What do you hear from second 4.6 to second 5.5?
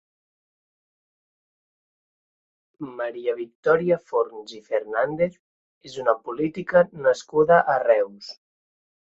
i Fernández